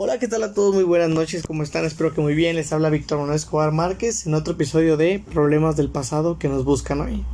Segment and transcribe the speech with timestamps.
[0.00, 0.76] Hola, ¿qué tal a todos?
[0.76, 1.84] Muy buenas noches, ¿cómo están?
[1.84, 2.54] Espero que muy bien.
[2.54, 6.64] Les habla Víctor Manuel Escobar Márquez en otro episodio de Problemas del pasado que nos
[6.64, 7.24] buscan hoy.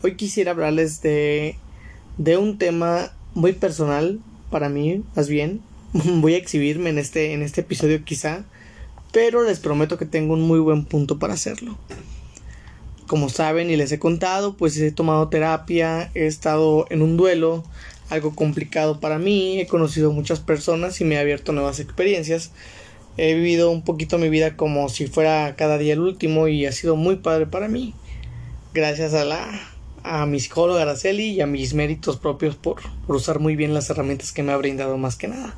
[0.00, 1.56] Hoy quisiera hablarles de,
[2.18, 5.60] de un tema muy personal para mí, más bien.
[5.92, 8.44] Voy a exhibirme en este, en este episodio quizá,
[9.10, 11.76] pero les prometo que tengo un muy buen punto para hacerlo.
[13.08, 17.64] Como saben y les he contado, pues he tomado terapia, he estado en un duelo,
[18.12, 22.50] algo complicado para mí, he conocido muchas personas y me he abierto nuevas experiencias.
[23.16, 26.72] He vivido un poquito mi vida como si fuera cada día el último y ha
[26.72, 27.94] sido muy padre para mí.
[28.74, 29.68] Gracias a la
[30.04, 33.88] a mi psicóloga Araceli y a mis méritos propios por, por usar muy bien las
[33.88, 35.54] herramientas que me ha brindado más que nada.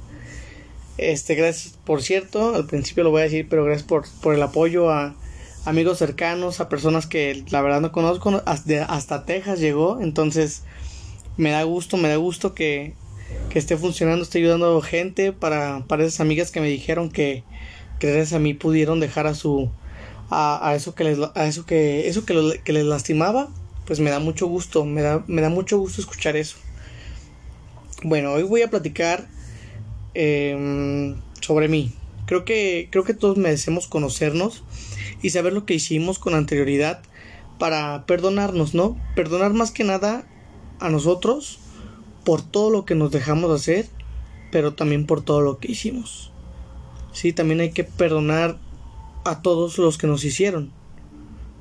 [0.97, 4.43] Este, gracias, por cierto, al principio lo voy a decir, pero gracias por, por el
[4.43, 5.17] apoyo a,
[5.65, 10.63] amigos cercanos, a personas que la verdad no conozco, hasta, hasta Texas llegó, entonces
[11.37, 12.95] me da gusto, me da gusto que,
[13.51, 17.45] que esté funcionando, esté ayudando gente para, para esas amigas que me dijeron que,
[17.99, 19.71] que gracias a mí pudieron dejar a su
[20.31, 23.51] a, a eso que les a eso que eso que, que, les lastimaba
[23.85, 26.57] pues me da mucho gusto me da me da mucho gusto escuchar eso
[28.03, 29.29] bueno hoy voy a platicar
[30.15, 31.93] eh, sobre mí
[32.27, 34.65] creo que creo que todos merecemos conocernos
[35.23, 37.03] y saber lo que hicimos con anterioridad
[37.59, 38.99] para perdonarnos, ¿no?
[39.15, 40.27] Perdonar más que nada
[40.81, 41.59] a nosotros
[42.25, 43.87] por todo lo que nos dejamos hacer,
[44.51, 46.31] pero también por todo lo que hicimos.
[47.13, 48.59] Sí, también hay que perdonar
[49.25, 50.73] a todos los que nos hicieron.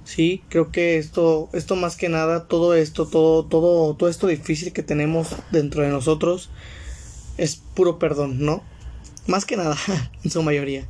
[0.05, 4.73] Sí, creo que esto, esto más que nada, todo esto, todo, todo, todo esto difícil
[4.73, 6.50] que tenemos dentro de nosotros
[7.38, 8.64] es puro perdón, ¿no?
[9.27, 9.77] Más que nada,
[10.23, 10.88] en su mayoría.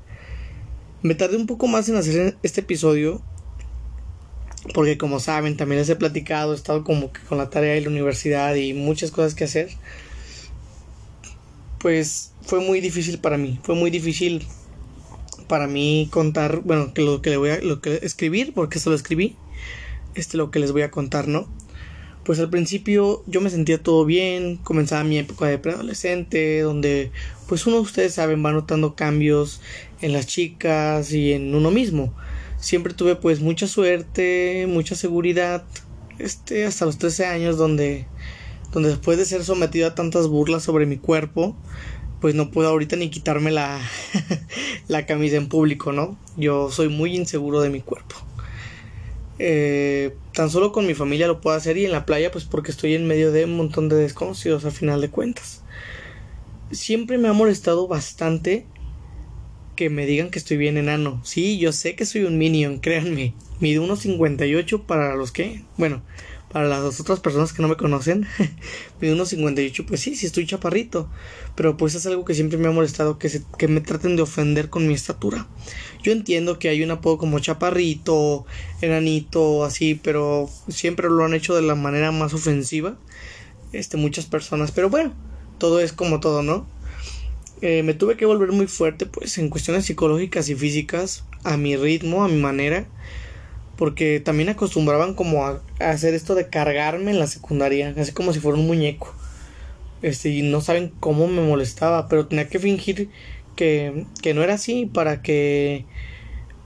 [1.02, 3.22] Me tardé un poco más en hacer este episodio.
[4.74, 7.82] Porque como saben, también les he platicado, he estado como que con la tarea de
[7.82, 9.70] la universidad y muchas cosas que hacer.
[11.80, 13.60] Pues fue muy difícil para mí.
[13.64, 14.46] Fue muy difícil
[15.48, 18.90] para mí contar, bueno, que lo que le voy a lo que escribir, porque eso
[18.90, 19.36] lo escribí.
[20.16, 21.48] Este lo que les voy a contar, ¿no?
[22.24, 27.12] Pues al principio yo me sentía todo bien, comenzaba mi época de preadolescente, donde
[27.50, 29.60] pues uno de ustedes saben va notando cambios
[30.02, 32.14] en las chicas y en uno mismo.
[32.64, 35.66] Siempre tuve pues mucha suerte, mucha seguridad,
[36.18, 38.08] este hasta los 13 años donde
[38.72, 41.58] donde después de ser sometido a tantas burlas sobre mi cuerpo,
[42.22, 43.82] pues no puedo ahorita ni quitarme la
[44.88, 46.18] la camisa en público, ¿no?
[46.38, 48.16] Yo soy muy inseguro de mi cuerpo.
[49.40, 52.72] Eh, tan solo con mi familia lo puedo hacer y en la playa pues porque
[52.72, 55.64] estoy en medio de un montón de desconocidos a final de cuentas.
[56.72, 58.68] Siempre me ha molestado bastante
[59.76, 61.22] que me digan que estoy bien enano.
[61.24, 63.34] Sí, yo sé que soy un minion, créanme.
[63.60, 66.02] Mido 1.58 para los que, bueno,
[66.54, 68.28] para las otras personas que no me conocen,
[69.02, 71.10] mido 1.58, pues sí, sí estoy chaparrito,
[71.56, 74.22] pero pues es algo que siempre me ha molestado, que, se, que me traten de
[74.22, 75.48] ofender con mi estatura.
[76.04, 78.46] Yo entiendo que hay un apodo como chaparrito,
[78.82, 82.98] enanito, así, pero siempre lo han hecho de la manera más ofensiva,
[83.72, 85.14] este, muchas personas, pero bueno,
[85.58, 86.68] todo es como todo, ¿no?
[87.66, 91.78] Eh, me tuve que volver muy fuerte, pues, en cuestiones psicológicas y físicas, a mi
[91.78, 92.88] ritmo, a mi manera,
[93.78, 98.42] porque también acostumbraban como a, hacer esto de cargarme en la secundaria, así como si
[98.42, 99.16] fuera un muñeco.
[100.02, 103.10] Este, y no saben cómo me molestaba, pero tenía que fingir
[103.56, 105.86] que, que no era así para que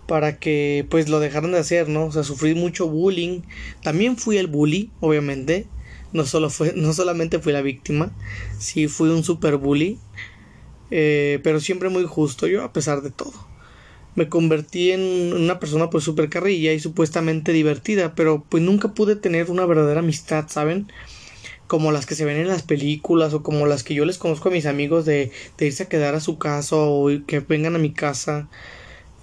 [0.08, 2.06] para que pues lo dejaran de hacer, ¿no?
[2.06, 3.42] O sea, sufrí mucho bullying.
[3.84, 5.68] También fui el bully, obviamente.
[6.12, 8.12] No solo fue, no solamente fui la víctima,
[8.58, 10.00] sí fui un super bully.
[10.92, 13.48] Eh, pero siempre muy justo yo, a pesar de todo
[14.18, 19.16] me convertí en una persona pues súper carrilla y supuestamente divertida, pero pues nunca pude
[19.16, 20.92] tener una verdadera amistad, ¿saben?
[21.68, 24.50] Como las que se ven en las películas o como las que yo les conozco
[24.50, 27.80] a mis amigos de, de irse a quedar a su casa o que vengan a
[27.80, 28.50] mi casa.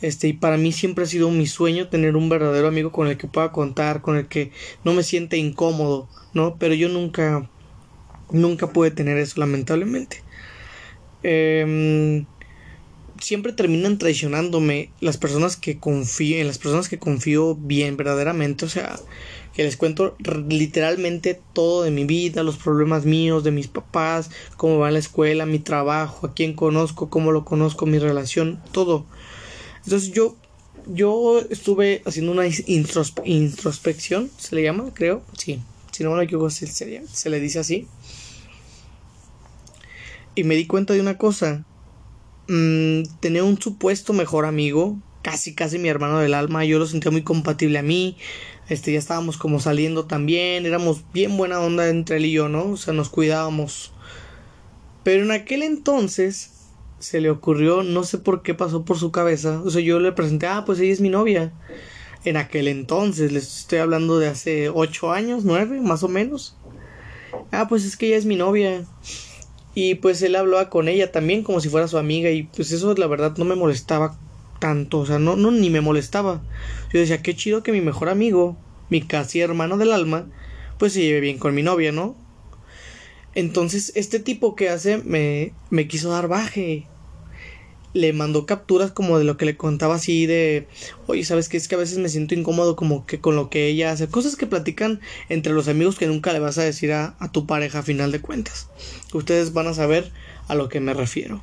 [0.00, 3.16] Este, y para mí siempre ha sido mi sueño tener un verdadero amigo con el
[3.16, 4.53] que pueda contar, con el que
[4.84, 6.54] no me siente incómodo, ¿no?
[6.56, 7.50] Pero yo nunca,
[8.30, 10.23] nunca pude tener eso, lamentablemente.
[11.24, 12.24] Eh,
[13.21, 18.68] siempre terminan traicionándome las personas que confío, en las personas que confío bien, verdaderamente, o
[18.68, 18.98] sea,
[19.54, 20.16] que les cuento
[20.48, 25.47] literalmente todo de mi vida, los problemas míos, de mis papás, cómo va la escuela,
[25.47, 29.06] mi trabajo, a quién conozco, cómo lo conozco, mi relación, todo.
[29.84, 30.36] Entonces yo,
[30.86, 35.60] yo estuve haciendo una introspección, se le llama, creo, sí,
[35.92, 37.86] si no me equivoco, se, se le dice así.
[40.34, 41.65] Y me di cuenta de una cosa,
[42.48, 47.10] mmm, tenía un supuesto mejor amigo, casi casi mi hermano del alma, yo lo sentía
[47.10, 48.16] muy compatible a mí,
[48.69, 52.72] este ya estábamos como saliendo también, éramos bien buena onda entre él y yo, ¿no?
[52.72, 53.92] O sea, nos cuidábamos.
[55.03, 56.51] Pero en aquel entonces
[56.98, 59.60] se le ocurrió, no sé por qué pasó por su cabeza.
[59.63, 61.53] O sea, yo le presenté, ah, pues ella es mi novia.
[62.25, 66.57] En aquel entonces, les estoy hablando de hace ocho años, nueve, más o menos.
[67.53, 68.87] Ah, pues es que ella es mi novia.
[69.74, 72.94] Y pues él hablaba con ella también como si fuera su amiga y pues eso
[72.94, 74.16] la verdad no me molestaba
[74.60, 76.42] tanto, o sea, no, no ni me molestaba.
[76.92, 78.56] Yo decía, qué chido que mi mejor amigo,
[78.88, 80.26] mi casi hermano del alma,
[80.78, 82.16] pues se lleve bien con mi novia, ¿no?
[83.34, 86.86] Entonces, este tipo que hace me, me quiso dar baje.
[87.94, 90.66] Le mandó capturas como de lo que le contaba así de,
[91.06, 91.56] oye, ¿sabes qué?
[91.56, 94.08] Es que a veces me siento incómodo como que con lo que ella hace.
[94.08, 97.46] Cosas que platican entre los amigos que nunca le vas a decir a, a tu
[97.46, 98.68] pareja a final de cuentas.
[99.12, 100.12] Ustedes van a saber
[100.48, 101.42] a lo que me refiero.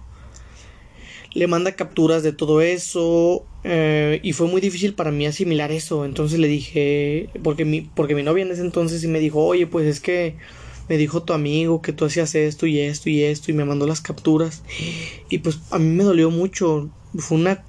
[1.33, 6.03] Le manda capturas de todo eso eh, y fue muy difícil para mí asimilar eso.
[6.03, 9.65] Entonces le dije, porque mi, porque mi novia en ese entonces sí me dijo, oye,
[9.68, 10.36] pues es que
[10.92, 13.88] me dijo tu amigo que tú hacías esto y esto y esto y me mandó
[13.88, 14.62] las capturas.
[15.30, 16.90] Y pues a mí me dolió mucho.
[17.18, 17.64] Fue una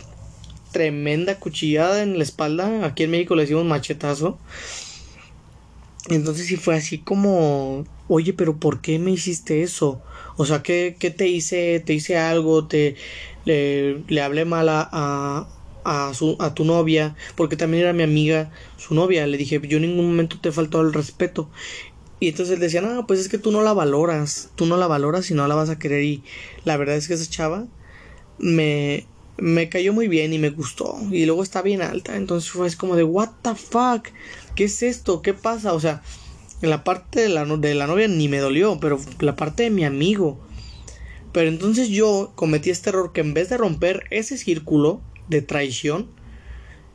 [0.72, 2.84] tremenda cuchillada en la espalda.
[2.84, 4.40] Aquí en México le decimos machetazo.
[6.08, 10.02] Entonces sí fue así como oye pero por qué me hiciste eso
[10.36, 12.96] o sea qué, qué te hice te hice algo te
[13.44, 15.46] le, hablé mal a,
[15.84, 19.26] a, su, a tu novia, porque también era mi amiga, su novia.
[19.26, 21.50] Le dije, yo en ningún momento te he faltado el respeto.
[22.22, 24.86] Y entonces él decía, no, pues es que tú no la valoras, tú no la
[24.86, 26.04] valoras y no la vas a querer.
[26.04, 26.22] Y
[26.64, 27.66] la verdad es que esa chava
[28.38, 29.08] me,
[29.38, 30.96] me cayó muy bien y me gustó.
[31.10, 32.14] Y luego está bien alta.
[32.16, 34.06] Entonces fue como de, what the fuck,
[34.54, 35.20] ¿qué es esto?
[35.20, 35.72] ¿Qué pasa?
[35.72, 36.00] O sea,
[36.60, 39.70] en la parte de la, de la novia ni me dolió, pero la parte de
[39.70, 40.38] mi amigo.
[41.32, 46.06] Pero entonces yo cometí este error que en vez de romper ese círculo de traición,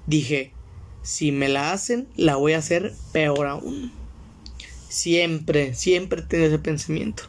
[0.05, 0.53] dije,
[1.01, 4.06] si me la hacen, la voy a hacer peor aún.
[4.97, 7.23] Siempre, siempre tengo ese pensamiento.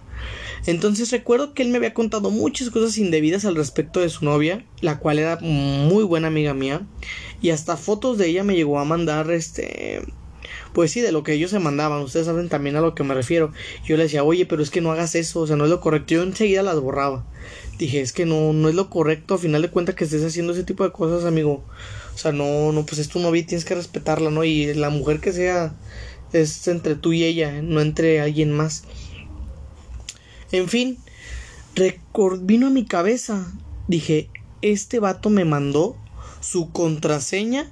[0.67, 4.65] Entonces recuerdo que él me había contado muchas cosas indebidas al respecto de su novia,
[4.81, 6.81] la cual era muy buena amiga mía,
[7.43, 10.03] y hasta fotos de ella me llegó a mandar este
[10.73, 13.15] pues sí, de lo que ellos se mandaban, ustedes saben también a lo que me
[13.15, 13.53] refiero.
[13.85, 15.81] Yo le decía, oye, pero es que no hagas eso, o sea, no es lo
[15.81, 16.15] correcto.
[16.15, 17.27] Yo enseguida las borraba.
[17.79, 20.53] Dije, es que no, no es lo correcto, a final de cuentas que estés haciendo
[20.53, 21.65] ese tipo de cosas, amigo.
[22.15, 24.45] O sea, no, no, pues es tu novia tienes que respetarla, ¿no?
[24.45, 25.75] Y la mujer que sea
[26.33, 28.85] es entre tú y ella, no entre alguien más.
[30.53, 30.99] En fin,
[32.41, 33.53] vino a mi cabeza.
[33.87, 34.31] Dije,
[34.63, 35.97] este vato me mandó
[36.41, 37.71] su contraseña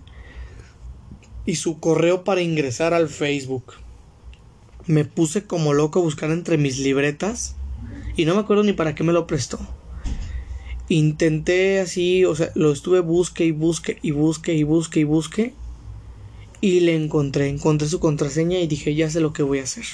[1.44, 3.74] y su correo para ingresar al Facebook.
[4.86, 7.56] Me puse como loco a buscar entre mis libretas
[8.16, 9.58] y no me acuerdo ni para qué me lo prestó.
[10.88, 15.54] Intenté así, o sea, lo estuve busque y busque y busque y busque y busque
[16.60, 19.84] y le encontré, encontré su contraseña y dije, ya sé lo que voy a hacer.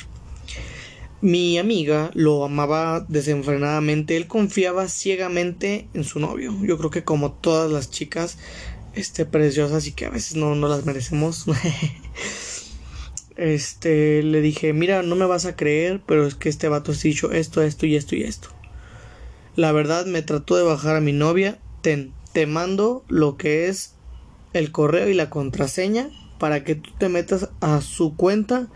[1.20, 6.52] Mi amiga lo amaba desenfrenadamente, él confiaba ciegamente en su novio.
[6.62, 8.38] Yo creo que como todas las chicas
[8.94, 11.46] este preciosas y que a veces no, no las merecemos.
[13.36, 16.94] este le dije, "Mira, no me vas a creer, pero es que este vato ha
[16.94, 18.48] dicho esto, esto y esto y esto."
[19.54, 21.58] La verdad me trató de bajar a mi novia.
[21.82, 23.94] Ten, te mando lo que es
[24.52, 26.10] el correo y la contraseña
[26.42, 28.66] para que tú te metas a su cuenta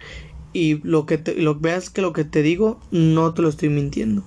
[0.53, 3.71] y lo que te, lo, veas que lo que te digo no te lo estoy
[3.71, 4.23] mintiendo.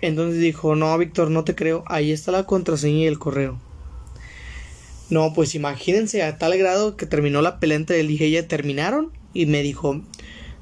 [0.00, 1.82] Entonces dijo, no, Víctor, no te creo.
[1.88, 3.58] Ahí está la contraseña y el correo.
[5.10, 8.46] No, pues imagínense a tal grado que terminó la pelea entre él y ella.
[8.46, 10.00] Terminaron y me dijo,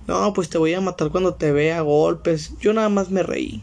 [0.09, 2.55] no, pues te voy a matar cuando te vea golpes.
[2.59, 3.62] Yo nada más me reí.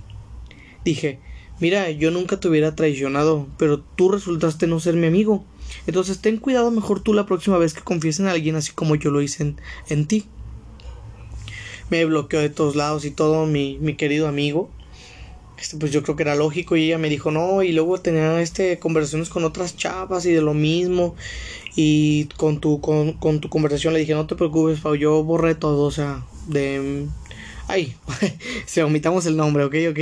[0.86, 1.20] Dije,
[1.60, 5.46] mira, yo nunca te hubiera traicionado, pero tú resultaste no ser mi amigo.
[5.86, 9.12] Entonces ten cuidado mejor tú la próxima vez que confíes en alguien así como yo
[9.12, 9.56] lo hice
[9.88, 10.26] en, ti.
[11.90, 14.70] Me bloqueó de todos lados y todo mi, mi querido amigo.
[15.60, 18.40] Este, pues yo creo que era lógico y ella me dijo no y luego tenía
[18.42, 21.16] este conversaciones con otras chavas y de lo mismo
[21.76, 25.56] y con tu con, con tu conversación le dije no te preocupes Pau yo borré
[25.56, 27.08] todo o sea de
[27.68, 27.96] ay
[28.68, 30.00] se omitamos el nombre ok ok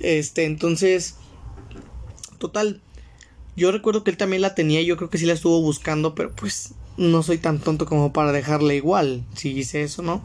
[0.00, 1.14] este entonces
[2.38, 2.80] total
[3.56, 6.32] yo recuerdo que él también la tenía yo creo que sí la estuvo buscando pero
[6.32, 10.22] pues no soy tan tonto como para dejarle igual si hice eso no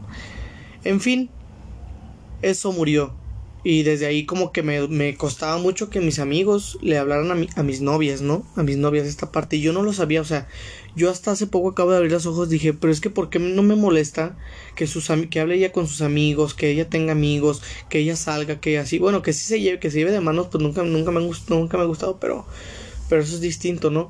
[0.83, 1.29] en fin
[2.41, 3.13] eso murió
[3.63, 7.59] y desde ahí como que me, me costaba mucho que mis amigos le hablaran a,
[7.59, 8.43] a, mis novias, ¿no?
[8.55, 9.57] A mis novias esta parte.
[9.57, 10.47] Y yo no lo sabía, o sea,
[10.95, 13.38] yo hasta hace poco acabo de abrir los ojos, dije, pero es que ¿por qué
[13.38, 14.35] no me molesta
[14.75, 18.59] que, sus, que hable ella con sus amigos, que ella tenga amigos, que ella salga,
[18.59, 21.11] que así, bueno, que sí se lleve, que se lleve de manos, pues nunca, nunca,
[21.11, 22.45] me, nunca me ha gustado, pero,
[23.12, 24.10] pero eso es distinto, ¿no?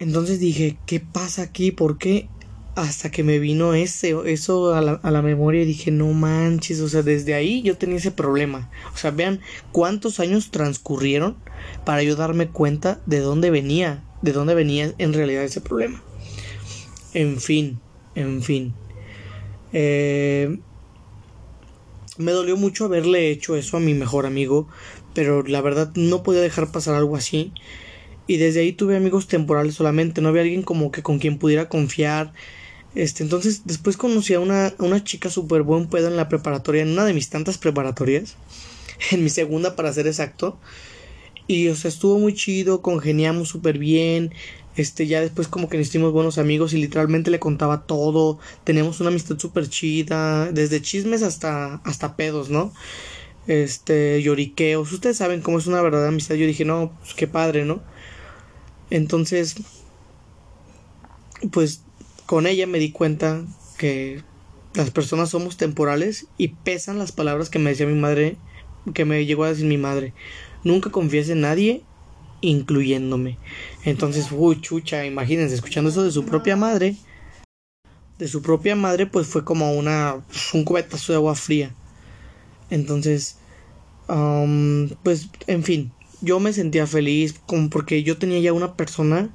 [0.00, 1.70] Entonces dije, ¿qué pasa aquí?
[1.70, 2.28] ¿Por qué?
[2.74, 6.80] hasta que me vino ese, eso a la, a la, memoria y dije, no manches,
[6.80, 8.68] o sea, desde ahí yo tenía ese problema.
[8.92, 11.36] O sea, vean cuántos años transcurrieron
[11.84, 16.02] para yo darme cuenta de dónde venía, de dónde venía en realidad ese problema.
[17.12, 17.78] En fin,
[18.16, 18.74] en fin.
[19.72, 20.58] Eh,
[22.16, 24.68] me dolió mucho haberle hecho eso a mi mejor amigo,
[25.14, 27.52] pero la verdad no podía dejar pasar algo así.
[28.26, 31.68] Y desde ahí tuve amigos temporales solamente, no había alguien como que con quien pudiera
[31.68, 32.32] confiar.
[32.94, 36.90] Este, entonces después conocí a una, una chica súper buen pedo en la preparatoria, en
[36.90, 38.36] una de mis tantas preparatorias,
[39.10, 40.58] en mi segunda para ser exacto.
[41.46, 44.32] Y o sea, estuvo muy chido, congeniamos súper bien,
[44.76, 48.38] este, ya después como que nos hicimos buenos amigos y literalmente le contaba todo.
[48.64, 50.50] Tenemos una amistad súper chida.
[50.52, 52.72] Desde chismes hasta, hasta pedos, ¿no?
[53.46, 54.92] Este, lloriqueos.
[54.92, 56.34] Ustedes saben cómo es una verdadera amistad.
[56.34, 57.82] Yo dije, no, pues qué padre, ¿no?
[58.90, 59.56] Entonces,
[61.50, 61.82] pues
[62.26, 63.44] con ella me di cuenta
[63.76, 64.22] que
[64.74, 68.36] las personas somos temporales y pesan las palabras que me decía mi madre,
[68.92, 70.14] que me llegó a decir mi madre.
[70.64, 71.82] Nunca confíes en nadie
[72.40, 73.38] incluyéndome.
[73.84, 76.96] Entonces, uy, chucha, imagínense, escuchando eso de su propia madre,
[78.18, 80.22] de su propia madre, pues fue como una,
[80.52, 81.74] un cubetazo de agua fría.
[82.70, 83.38] Entonces,
[85.02, 89.30] pues, en fin, yo me sentía feliz como porque yo tenía ya una persona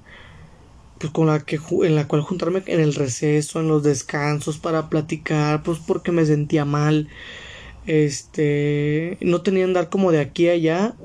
[1.00, 4.90] pues con la que en la cual juntarme en el receso, en los descansos para
[4.90, 7.08] platicar, pues porque me sentía mal.
[7.88, 10.96] Este, no tenía andar como de aquí a allá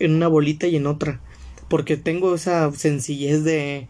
[0.00, 1.20] en una bolita y en otra
[1.70, 3.86] porque tengo esa sencillez de,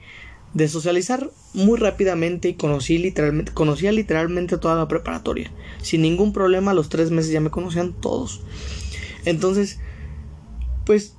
[0.54, 5.50] de socializar muy rápidamente y conocí literalmente, conocía literalmente toda la preparatoria.
[5.82, 8.40] Sin ningún problema, a los tres meses ya me conocían todos.
[9.24, 9.78] Entonces,
[10.84, 11.14] pues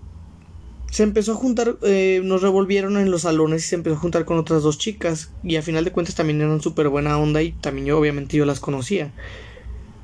[0.92, 4.26] se empezó a juntar, eh, nos revolvieron en los salones y se empezó a juntar
[4.26, 5.32] con otras dos chicas.
[5.44, 8.46] Y a final de cuentas también eran súper buena onda y también yo, obviamente, yo
[8.46, 9.14] las conocía.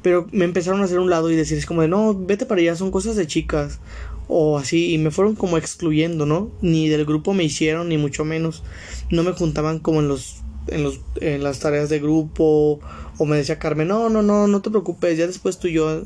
[0.01, 2.61] Pero me empezaron a hacer un lado y decir, es como de, no, vete para
[2.61, 3.79] allá, son cosas de chicas
[4.27, 6.51] o así y me fueron como excluyendo, ¿no?
[6.61, 8.63] Ni del grupo me hicieron ni mucho menos.
[9.09, 12.79] No me juntaban como en los en los en las tareas de grupo
[13.17, 16.03] o me decía Carmen, "No, no, no, no te preocupes, ya después tú y yo."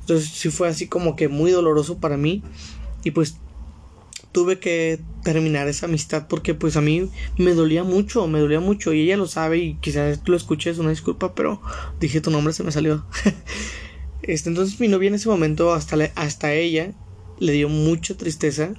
[0.00, 2.42] Entonces sí fue así como que muy doloroso para mí
[3.04, 3.36] y pues
[4.32, 8.92] tuve que terminar esa amistad porque pues a mí me dolía mucho, me dolía mucho
[8.92, 11.60] y ella lo sabe y quizás tú lo escuches, una disculpa, pero
[12.00, 13.04] dije tu nombre se me salió.
[14.22, 16.92] este entonces mi novia en ese momento hasta hasta ella
[17.40, 18.74] le dio mucha tristeza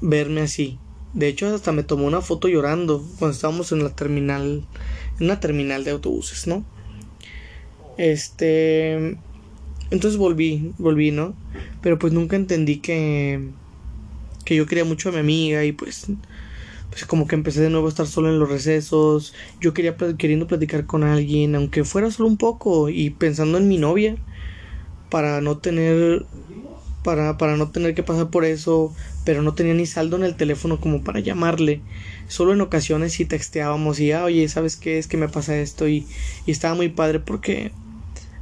[0.00, 0.78] verme así.
[1.12, 4.64] De hecho, hasta me tomó una foto llorando cuando estábamos en la terminal,
[5.18, 6.64] en una terminal de autobuses, ¿no?
[7.98, 9.18] Este,
[9.90, 11.34] entonces volví, volví, ¿no?
[11.82, 13.50] Pero pues nunca entendí que
[14.44, 16.06] que yo quería mucho a mi amiga y pues
[16.90, 20.48] pues como que empecé de nuevo a estar solo en los recesos, yo quería queriendo
[20.48, 24.16] platicar con alguien, aunque fuera solo un poco y pensando en mi novia
[25.08, 26.26] para no tener
[27.02, 30.36] para, para no tener que pasar por eso, pero no tenía ni saldo en el
[30.36, 31.84] teléfono como para llamarle.
[32.26, 34.98] Solo en ocasiones sí texteábamos y, ah, oye, ¿sabes qué?
[34.98, 36.08] Es que me pasa esto y,
[36.46, 37.76] y estaba muy padre porque,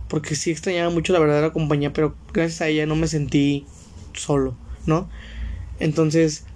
[0.09, 3.71] porque sí extrañaba mucho la verdadera compañía, pero gracias a ella no me sentí
[4.15, 5.11] solo, ¿no?
[5.79, 6.47] Entonces,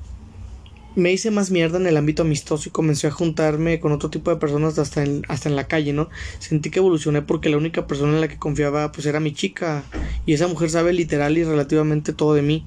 [0.95, 4.31] me hice más mierda en el ámbito amistoso y comencé a juntarme con otro tipo
[4.31, 6.09] de personas hasta en, hasta en la calle, ¿no?
[6.39, 9.85] Sentí que evolucioné porque la única persona en la que confiaba pues era mi chica
[10.27, 12.65] y esa mujer sabe literal y relativamente todo de mí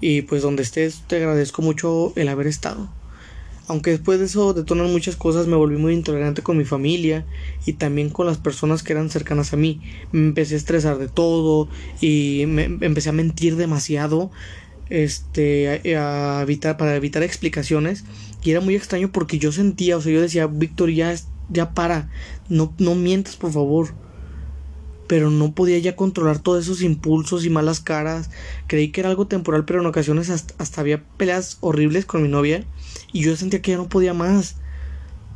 [0.00, 2.88] y pues donde estés te agradezco mucho el haber estado.
[3.66, 7.24] Aunque después de eso detonan muchas cosas, me volví muy intolerante con mi familia
[7.64, 9.80] y también con las personas que eran cercanas a mí.
[10.12, 14.30] Me empecé a estresar de todo y me empecé a mentir demasiado
[14.90, 18.04] este a, evitar para evitar explicaciones.
[18.42, 21.14] Y era muy extraño porque yo sentía o sea yo decía Víctor ya
[21.48, 22.10] ya para
[22.48, 23.94] no no mientas por favor
[25.06, 28.30] pero no podía ya controlar todos esos impulsos y malas caras.
[28.66, 32.28] Creí que era algo temporal pero en ocasiones hasta, hasta había peleas horribles con mi
[32.28, 32.64] novia
[33.12, 34.56] y yo sentía que ya no podía más.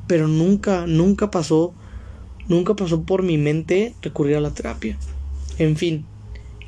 [0.06, 1.74] Pero nunca nunca pasó
[2.48, 4.98] nunca pasó por mi mente recurrir a la terapia.
[5.58, 6.04] En fin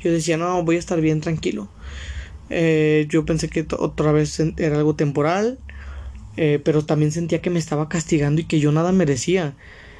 [0.03, 1.69] yo decía no voy a estar bien tranquilo
[2.51, 5.57] eh, yo pensé que otra vez era algo temporal,
[6.37, 9.55] eh, pero también sentía que me estaba castigando y que yo nada merecía.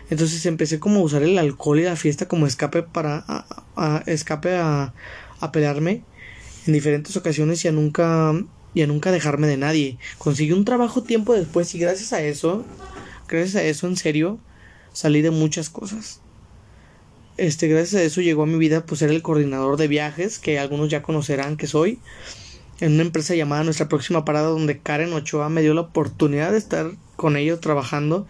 [0.10, 4.58] Entonces empecé como a usar el alcohol y la fiesta como escape para a, escape
[4.58, 4.93] a,
[5.39, 6.03] a pelearme
[6.67, 8.34] en diferentes ocasiones y a nunca
[8.74, 9.98] y a nunca dejarme de nadie.
[10.17, 12.65] Conseguí un trabajo tiempo después y gracias a eso,
[13.27, 14.39] gracias a eso en serio,
[14.93, 16.21] salí de muchas cosas.
[17.41, 20.60] Este, gracias a eso llegó a mi vida pues ser el coordinador de viajes, que
[20.60, 21.98] algunos ya conocerán que soy
[22.79, 26.60] en una empresa llamada Nuestra Próxima Parada, donde Karen Ochoa me dio la oportunidad de
[26.60, 28.27] estar con ellos trabajando.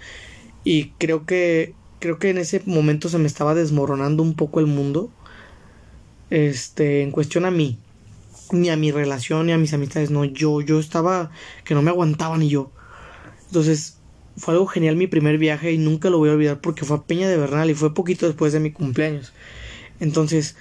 [0.64, 4.68] Y creo que creo que en ese momento se me estaba desmoronando un poco el
[4.68, 5.12] mundo.
[6.30, 7.78] Este, en cuestión a mí,
[8.54, 11.32] ni a mi relación ni a mis amistades, no, yo yo estaba
[11.66, 12.72] que no me aguantaba ni yo.
[13.48, 13.98] Entonces,
[14.38, 17.04] fue algo genial mi primer viaje y nunca lo voy a olvidar porque fue a
[17.04, 19.34] Peña de Bernal y fue poquito después de mi cumpleaños.
[20.00, 20.56] Entonces,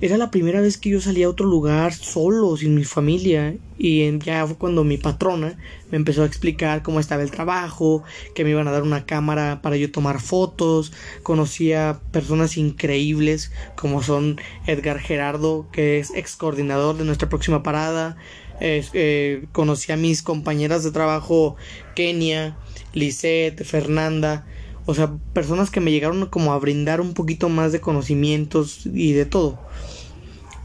[0.00, 3.54] era la primera vez que yo salía a otro lugar solo, sin mi familia.
[3.76, 5.58] Y ya fue cuando mi patrona
[5.90, 8.02] me empezó a explicar cómo estaba el trabajo,
[8.34, 10.92] que me iban a dar una cámara para yo tomar fotos.
[11.22, 17.62] Conocí a personas increíbles como son Edgar Gerardo, que es ex coordinador de nuestra próxima
[17.62, 18.16] parada.
[18.62, 21.56] Eh, conocí a mis compañeras de trabajo
[21.94, 22.56] Kenia,
[22.92, 24.46] Lisette, Fernanda
[24.86, 29.12] o sea, personas que me llegaron como a brindar un poquito más de conocimientos y
[29.12, 29.60] de todo.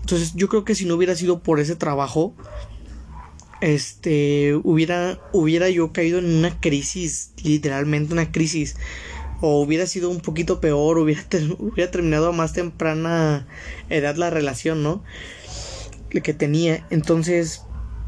[0.01, 2.33] Entonces, yo creo que si no hubiera sido por ese trabajo,
[3.61, 8.77] este, hubiera, hubiera yo caído en una crisis, literalmente una crisis.
[9.41, 11.21] O hubiera sido un poquito peor, hubiera,
[11.59, 13.47] hubiera terminado a más temprana
[13.89, 15.03] edad la relación, ¿no?
[16.09, 16.87] Que tenía.
[16.89, 17.64] Entonces,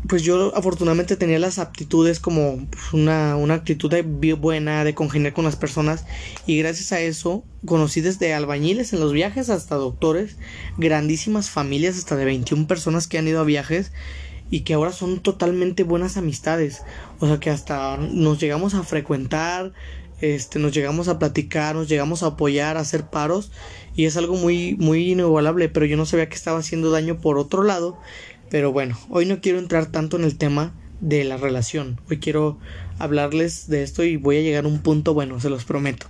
[0.08, 5.34] pues yo afortunadamente tenía las aptitudes como pues, una, una actitud de buena, de congeniar
[5.34, 6.06] con las personas.
[6.46, 10.38] Y gracias a eso conocí desde albañiles en los viajes hasta doctores,
[10.77, 13.92] grandísimas familias hasta de 21 personas que han ido a viajes
[14.50, 16.84] y que ahora son totalmente buenas amistades,
[17.20, 19.74] o sea que hasta nos llegamos a frecuentar,
[20.22, 23.51] este, nos llegamos a platicar, nos llegamos a apoyar, a hacer paros
[23.96, 27.38] y es algo muy muy inigualable, pero yo no sabía que estaba haciendo daño por
[27.38, 27.98] otro lado
[28.50, 32.00] pero bueno, hoy no quiero entrar tanto en el tema de la relación.
[32.10, 32.58] Hoy quiero
[33.00, 36.08] hablarles de esto y voy a llegar a un punto bueno, se los prometo.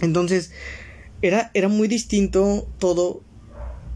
[0.00, 0.52] Entonces,
[1.22, 3.22] era, era muy distinto todo.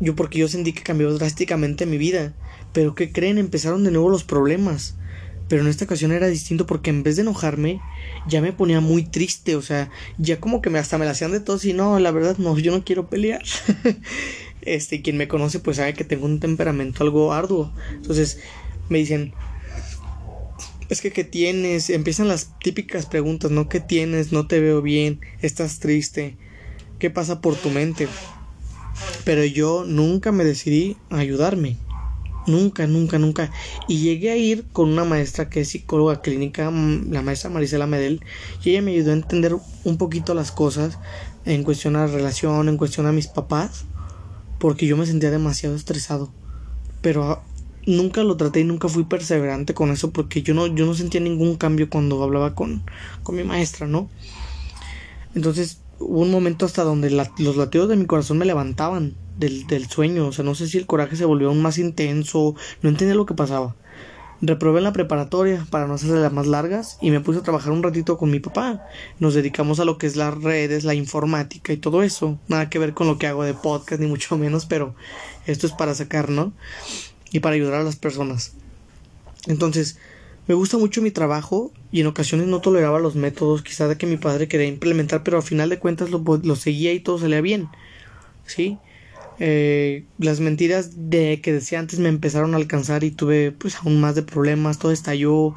[0.01, 2.35] Yo porque yo sentí que cambió drásticamente mi vida.
[2.73, 3.39] Pero ¿qué creen?
[3.39, 4.95] Empezaron de nuevo los problemas.
[5.49, 7.81] Pero en esta ocasión era distinto porque en vez de enojarme,
[8.29, 9.57] ya me ponía muy triste.
[9.57, 12.11] O sea, ya como que me, hasta me la hacían de todo y no, la
[12.11, 13.43] verdad no, yo no quiero pelear.
[14.63, 17.73] este, quien me conoce pues sabe que tengo un temperamento algo arduo.
[17.95, 18.39] Entonces
[18.89, 19.33] me dicen,
[20.89, 21.91] es que ¿qué tienes?
[21.91, 23.69] Empiezan las típicas preguntas, ¿no?
[23.69, 24.33] ¿Qué tienes?
[24.33, 26.37] No te veo bien, estás triste,
[26.99, 28.09] ¿qué pasa por tu mente?
[29.25, 31.77] Pero yo nunca me decidí a ayudarme.
[32.47, 33.53] Nunca, nunca, nunca.
[33.89, 37.87] Y llegué a ir con una maestra que es psicóloga clínica, mm, la maestra Marisela
[37.87, 38.23] Medel,
[38.65, 39.55] y ella me ayudó a entender
[39.85, 40.99] un poquito las cosas
[41.45, 43.85] en cuestión a la relación, en cuestión a mis papás
[44.59, 46.31] porque yo me sentía demasiado estresado.
[47.01, 47.43] Pero ah,
[47.87, 51.21] nunca lo traté y nunca fui perseverante con eso porque yo no, yo no sentía
[51.21, 52.83] ningún cambio cuando hablaba con,
[53.23, 54.09] con mi maestra, ¿no?
[55.35, 59.89] Entonces hubo un momento hasta donde los latidos de mi corazón me levantaban del, del
[59.89, 63.15] sueño, o sea, no sé si el coraje se volvió aún más intenso, no entendía
[63.15, 63.77] lo que pasaba.
[64.41, 67.83] Reprobé la preparatoria para no hacerse las más largas y me puse a trabajar un
[67.83, 68.87] ratito con mi papá.
[69.19, 72.39] Nos dedicamos a lo que es las redes, la informática y todo eso.
[72.47, 74.95] Nada que ver con lo que hago de podcast ni mucho menos, pero
[75.47, 76.53] esto es para sacar, ¿no?
[77.33, 78.53] Y para ayudar a las personas.
[79.49, 79.99] Entonces,
[80.47, 84.07] me gusta mucho mi trabajo y en ocasiones no toleraba los métodos quizá de que
[84.07, 87.41] mi padre quería implementar, pero al final de cuentas lo, lo seguía y todo salía
[87.41, 87.69] bien.
[88.47, 88.79] ¿Sí?
[89.41, 94.01] Eh, las mentiras de que decía antes me empezaron a alcanzar y tuve pues aún
[94.01, 95.55] más de problemas, todo estalló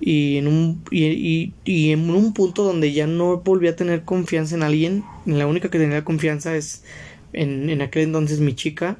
[0.00, 4.54] y en un y, y, en un punto donde ya no volví a tener confianza
[4.54, 6.84] en alguien, la única que tenía confianza es
[7.32, 8.98] en, en aquel entonces mi chica,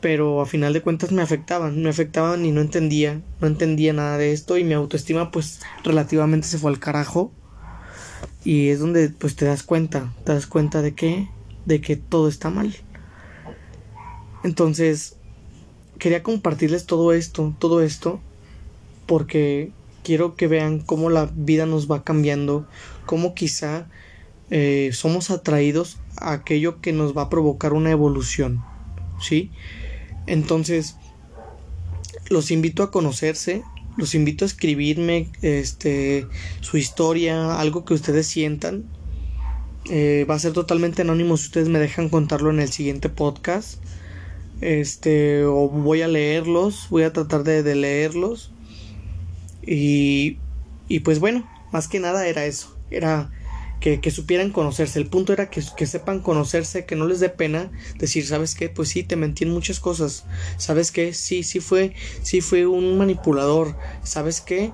[0.00, 4.18] pero a final de cuentas me afectaban, me afectaban y no entendía, no entendía nada
[4.18, 7.32] de esto y mi autoestima pues relativamente se fue al carajo
[8.44, 11.28] y es donde pues te das cuenta, te das cuenta de que
[11.64, 12.74] de que todo está mal.
[14.44, 15.16] Entonces,
[15.98, 18.20] quería compartirles todo esto, todo esto,
[19.06, 19.70] porque
[20.02, 22.66] quiero que vean cómo la vida nos va cambiando,
[23.06, 23.86] cómo quizá
[24.50, 28.64] eh, somos atraídos a aquello que nos va a provocar una evolución,
[29.20, 29.50] ¿sí?
[30.26, 30.96] Entonces,
[32.28, 33.62] los invito a conocerse,
[33.96, 36.26] los invito a escribirme este,
[36.60, 38.84] su historia, algo que ustedes sientan.
[39.90, 43.82] Eh, va a ser totalmente anónimo si ustedes me dejan contarlo en el siguiente podcast
[44.62, 48.52] este o voy a leerlos voy a tratar de, leerlos.
[49.64, 50.38] Y,
[50.88, 53.30] y pues bueno más que nada era eso era
[53.80, 55.00] que, que supieran conocerse.
[55.00, 58.68] El punto era que, que, sepan conocerse que no les dé pena decir sabes qué
[58.68, 60.24] pues sí te mentí en muchas cosas.
[60.56, 63.76] Sabes qué sí sí fue sí fue un manipulador.
[64.04, 64.72] Sabes qué